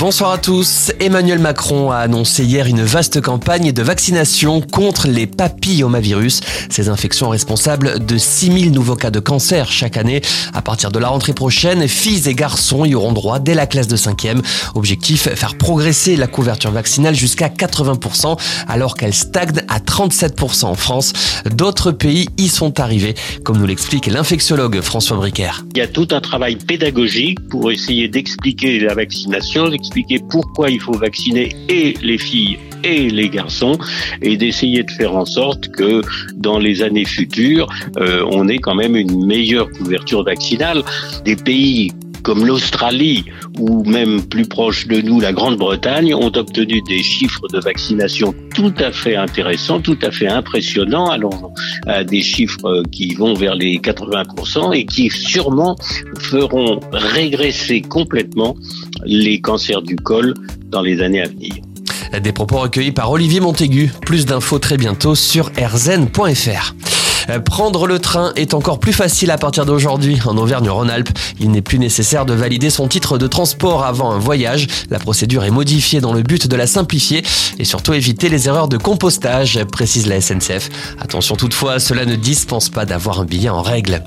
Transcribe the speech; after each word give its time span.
Bonsoir 0.00 0.30
à 0.30 0.38
tous. 0.38 0.92
Emmanuel 0.98 1.40
Macron 1.40 1.90
a 1.90 1.98
annoncé 1.98 2.42
hier 2.42 2.64
une 2.64 2.80
vaste 2.80 3.20
campagne 3.20 3.70
de 3.70 3.82
vaccination 3.82 4.62
contre 4.62 5.08
les 5.08 5.26
papillomavirus, 5.26 6.40
ces 6.70 6.88
infections 6.88 7.28
responsables 7.28 8.06
de 8.06 8.16
6000 8.16 8.72
nouveaux 8.72 8.96
cas 8.96 9.10
de 9.10 9.20
cancer 9.20 9.70
chaque 9.70 9.98
année. 9.98 10.22
À 10.54 10.62
partir 10.62 10.90
de 10.90 10.98
la 10.98 11.08
rentrée 11.08 11.34
prochaine, 11.34 11.86
filles 11.86 12.30
et 12.30 12.34
garçons 12.34 12.86
y 12.86 12.94
auront 12.94 13.12
droit 13.12 13.40
dès 13.40 13.52
la 13.52 13.66
classe 13.66 13.88
de 13.88 13.96
5e. 13.98 14.40
Objectif, 14.74 15.28
faire 15.34 15.58
progresser 15.58 16.16
la 16.16 16.28
couverture 16.28 16.70
vaccinale 16.70 17.14
jusqu'à 17.14 17.48
80% 17.48 18.40
alors 18.68 18.94
qu'elle 18.94 19.12
stagne 19.12 19.60
à 19.68 19.80
37% 19.80 20.64
en 20.64 20.76
France. 20.76 21.12
D'autres 21.44 21.92
pays 21.92 22.30
y 22.38 22.48
sont 22.48 22.80
arrivés, 22.80 23.16
comme 23.44 23.58
nous 23.58 23.66
l'explique 23.66 24.06
l'infectiologue 24.06 24.80
François 24.80 25.18
Bricaire. 25.18 25.62
Il 25.74 25.78
y 25.78 25.82
a 25.82 25.88
tout 25.88 26.08
un 26.12 26.22
travail 26.22 26.56
pédagogique 26.56 27.38
pour 27.50 27.70
essayer 27.70 28.08
d'expliquer 28.08 28.80
la 28.80 28.94
vaccination, 28.94 29.66
expliquer 29.90 30.20
pourquoi 30.30 30.70
il 30.70 30.80
faut 30.80 30.92
vacciner 30.92 31.48
et 31.68 31.94
les 32.00 32.16
filles 32.16 32.58
et 32.84 33.10
les 33.10 33.28
garçons 33.28 33.76
et 34.22 34.36
d'essayer 34.36 34.84
de 34.84 34.90
faire 34.92 35.16
en 35.16 35.24
sorte 35.24 35.68
que 35.68 36.02
dans 36.36 36.60
les 36.60 36.82
années 36.82 37.04
futures, 37.04 37.68
euh, 37.98 38.24
on 38.30 38.46
ait 38.48 38.58
quand 38.58 38.76
même 38.76 38.94
une 38.94 39.26
meilleure 39.26 39.68
couverture 39.72 40.22
vaccinale. 40.22 40.84
Des 41.24 41.34
pays 41.34 41.90
comme 42.22 42.46
l'Australie 42.46 43.24
ou 43.58 43.84
même 43.84 44.22
plus 44.22 44.46
proche 44.46 44.86
de 44.86 45.00
nous, 45.00 45.20
la 45.20 45.32
Grande-Bretagne, 45.32 46.14
ont 46.14 46.32
obtenu 46.34 46.80
des 46.88 47.02
chiffres 47.02 47.46
de 47.52 47.60
vaccination 47.60 48.34
tout 48.54 48.72
à 48.78 48.92
fait 48.92 49.16
intéressants, 49.16 49.80
tout 49.80 49.98
à 50.02 50.10
fait 50.10 50.28
impressionnants, 50.28 51.10
allant 51.10 51.52
à 51.86 52.04
des 52.04 52.22
chiffres 52.22 52.82
qui 52.90 53.14
vont 53.14 53.34
vers 53.34 53.54
les 53.54 53.78
80% 53.78 54.74
et 54.74 54.84
qui 54.84 55.10
sûrement 55.10 55.76
feront 56.18 56.80
régresser 56.92 57.80
complètement 57.80 58.56
les 59.04 59.40
cancers 59.40 59.82
du 59.82 59.96
col 59.96 60.34
dans 60.68 60.82
les 60.82 61.00
années 61.02 61.22
à 61.22 61.28
venir. 61.28 61.54
Des 62.22 62.32
propos 62.32 62.58
recueillis 62.58 62.92
par 62.92 63.10
Olivier 63.10 63.40
Montaigu. 63.40 63.90
Plus 64.02 64.26
d'infos 64.26 64.58
très 64.58 64.76
bientôt 64.76 65.14
sur 65.14 65.50
rzn.fr. 65.56 66.74
Euh, 67.28 67.40
prendre 67.40 67.86
le 67.86 67.98
train 67.98 68.32
est 68.36 68.54
encore 68.54 68.80
plus 68.80 68.92
facile 68.92 69.30
à 69.30 69.38
partir 69.38 69.66
d'aujourd'hui 69.66 70.18
en 70.24 70.36
Auvergne-Rhône-Alpes. 70.36 71.10
Il 71.38 71.50
n'est 71.50 71.62
plus 71.62 71.78
nécessaire 71.78 72.26
de 72.26 72.32
valider 72.32 72.70
son 72.70 72.88
titre 72.88 73.18
de 73.18 73.26
transport 73.26 73.84
avant 73.84 74.12
un 74.12 74.18
voyage. 74.18 74.66
La 74.90 74.98
procédure 74.98 75.44
est 75.44 75.50
modifiée 75.50 76.00
dans 76.00 76.12
le 76.12 76.22
but 76.22 76.48
de 76.48 76.56
la 76.56 76.66
simplifier 76.66 77.22
et 77.58 77.64
surtout 77.64 77.92
éviter 77.92 78.28
les 78.28 78.48
erreurs 78.48 78.68
de 78.68 78.76
compostage, 78.76 79.62
précise 79.64 80.06
la 80.06 80.20
SNCF. 80.20 80.70
Attention 81.00 81.36
toutefois, 81.36 81.78
cela 81.78 82.04
ne 82.06 82.16
dispense 82.16 82.68
pas 82.68 82.84
d'avoir 82.86 83.20
un 83.20 83.24
billet 83.24 83.50
en 83.50 83.62
règle. 83.62 84.02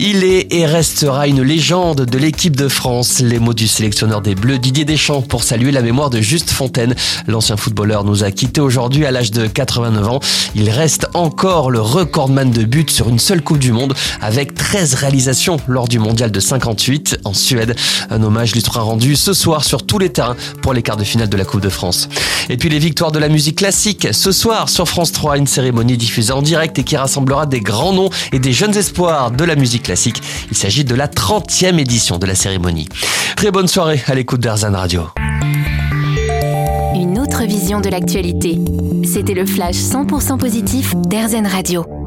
Il 0.00 0.22
est 0.22 0.52
et 0.52 0.64
restera 0.64 1.26
une 1.26 1.42
légende 1.42 2.02
de 2.02 2.18
l'équipe 2.18 2.54
de 2.54 2.68
France. 2.68 3.18
Les 3.18 3.40
mots 3.40 3.52
du 3.52 3.66
sélectionneur 3.66 4.20
des 4.20 4.36
Bleus 4.36 4.58
Didier 4.58 4.84
Deschamps 4.84 5.22
pour 5.22 5.42
saluer 5.42 5.72
la 5.72 5.82
mémoire 5.82 6.08
de 6.08 6.20
Juste 6.20 6.50
Fontaine. 6.50 6.94
L'ancien 7.26 7.56
footballeur 7.56 8.04
nous 8.04 8.22
a 8.22 8.30
quittés 8.30 8.60
aujourd'hui 8.60 9.06
à 9.06 9.10
l'âge 9.10 9.32
de 9.32 9.48
89 9.48 10.08
ans. 10.08 10.20
Il 10.54 10.70
reste 10.70 11.08
encore 11.14 11.72
le 11.72 11.80
recordman 11.80 12.52
de 12.52 12.62
buts 12.62 12.86
sur 12.88 13.08
une 13.08 13.18
seule 13.18 13.42
Coupe 13.42 13.58
du 13.58 13.72
Monde 13.72 13.92
avec 14.20 14.54
13 14.54 14.94
réalisations 14.94 15.56
lors 15.66 15.88
du 15.88 15.98
mondial 15.98 16.30
de 16.30 16.38
58 16.38 17.18
en 17.24 17.34
Suède. 17.34 17.74
Un 18.08 18.22
hommage 18.22 18.54
lui 18.54 18.60
sera 18.60 18.82
rendu 18.82 19.16
ce 19.16 19.32
soir 19.32 19.64
sur 19.64 19.84
tous 19.84 19.98
les 19.98 20.10
terrains 20.10 20.36
pour 20.62 20.74
les 20.74 20.82
quarts 20.82 20.96
de 20.96 21.04
finale 21.04 21.28
de 21.28 21.36
la 21.36 21.44
Coupe 21.44 21.60
de 21.60 21.70
France. 21.70 22.08
Et 22.50 22.56
puis 22.56 22.68
les 22.68 22.78
victoires 22.78 23.10
de 23.10 23.18
la 23.18 23.28
musique 23.28 23.56
classique. 23.56 24.06
Ce 24.12 24.30
soir 24.30 24.68
sur 24.68 24.88
France 24.88 25.10
3, 25.10 25.38
une 25.38 25.48
cérémonie 25.48 25.96
diffusée 25.96 26.32
en 26.32 26.42
direct 26.42 26.78
et 26.78 26.84
qui 26.84 26.96
rassemblera 26.96 27.46
des 27.46 27.60
grands 27.60 27.92
noms 27.92 28.10
et 28.30 28.38
des 28.38 28.52
jeunes 28.52 28.76
espoirs 28.76 29.32
de 29.32 29.42
la 29.42 29.56
musique 29.56 29.87
Il 30.50 30.56
s'agit 30.56 30.84
de 30.84 30.94
la 30.94 31.08
30e 31.08 31.78
édition 31.78 32.18
de 32.18 32.26
la 32.26 32.34
cérémonie. 32.34 32.88
Très 33.36 33.50
bonne 33.50 33.68
soirée 33.68 34.02
à 34.06 34.14
l'écoute 34.14 34.40
d'Arzan 34.40 34.72
Radio. 34.72 35.08
Une 36.94 37.18
autre 37.18 37.44
vision 37.44 37.80
de 37.80 37.88
l'actualité. 37.88 38.58
C'était 39.04 39.34
le 39.34 39.46
flash 39.46 39.76
100% 39.76 40.38
positif 40.38 40.94
d'Airzen 40.96 41.46
Radio. 41.46 41.97